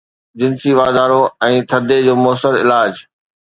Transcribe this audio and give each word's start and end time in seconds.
جنسي 0.41 0.71
واڌارو 0.79 1.19
۽ 1.49 1.55
ٿڌي 1.73 1.97
جو 2.09 2.13
مؤثر 2.25 2.53
علاج 2.65 2.93